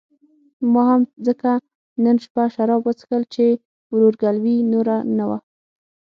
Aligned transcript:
ما 0.71 0.83
هم 0.91 1.01
ځکه 1.27 1.51
نن 2.03 2.17
شپه 2.23 2.43
شراب 2.55 2.81
وڅښل 2.85 3.23
چې 3.33 3.45
ورورګلوي 3.93 4.57
نوره 4.71 4.97
نه 5.17 5.25
وه. 5.29 5.37